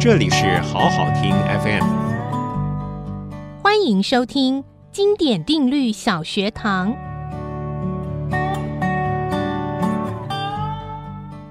[0.00, 1.30] 这里是好好听
[1.62, 1.84] FM，
[3.62, 6.96] 欢迎收听经典定律小学堂。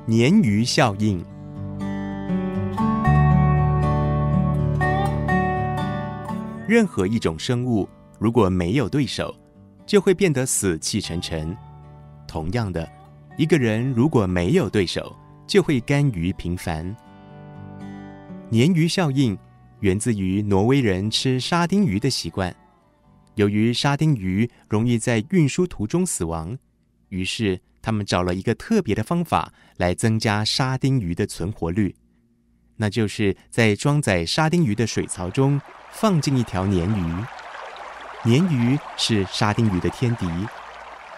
[0.08, 1.24] 鲶鱼效应。
[6.68, 7.88] 任何一种生物
[8.18, 9.31] 如果没有对手，
[9.86, 11.55] 就会变得死气沉沉。
[12.27, 12.89] 同样的，
[13.38, 16.95] 一个人如果没有对手，就会甘于平凡。
[18.52, 19.38] 鲶鱼效应
[19.81, 22.53] 源自于挪威人吃沙丁鱼的习惯。
[23.35, 26.57] 由于沙丁鱼容易在运输途中死亡，
[27.09, 31.95] 于是他们找了一个特别的方法来增加沙丁鱼的存活率，
[32.76, 37.26] 那就是在装载沙丁鱼的水槽中放进一条鲶鱼。
[38.23, 40.27] 鲶鱼是沙丁鱼的天敌，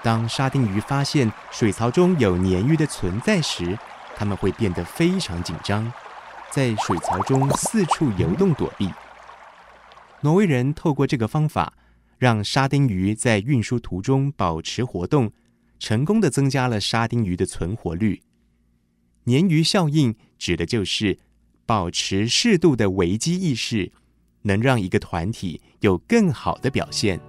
[0.04, 3.80] 当沙丁鱼发现水槽中有鲶鱼的存在时，
[4.18, 5.90] 它们会变得非常紧张。
[6.52, 8.90] 在水槽中四处游动躲避。
[10.20, 11.74] 挪威人透过这个方法，
[12.18, 15.32] 让沙丁鱼在运输途中保持活动，
[15.80, 18.22] 成功地增加了沙丁鱼的存活率。
[19.26, 21.18] 鲶鱼效应指的就是
[21.66, 23.92] 保持适度的危机意识，
[24.42, 27.20] 能让一个团体有更好的表现。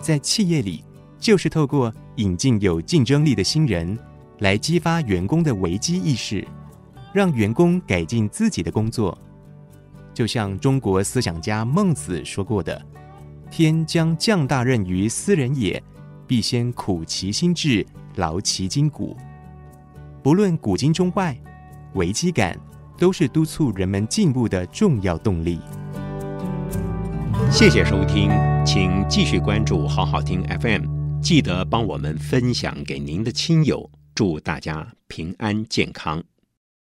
[0.00, 0.84] 在企业里，
[1.18, 3.96] 就是透过引进有竞争力的新人。
[4.42, 6.44] 来激发员工的危机意识，
[7.14, 9.16] 让员工改进自己的工作。
[10.12, 12.84] 就像中国思想家孟子说过的
[13.52, 15.80] ：“天将降大任于斯人也，
[16.26, 19.16] 必先苦其心志，劳其筋骨。”
[20.24, 21.36] 不论古今中外，
[21.94, 22.58] 危机感
[22.98, 25.60] 都是督促人们进步的重要动力。
[27.48, 28.28] 谢谢收听，
[28.66, 33.88] 请继续关注好好听 FM，记得帮我们分享给您的亲友。
[34.22, 36.22] 祝大家平安健康。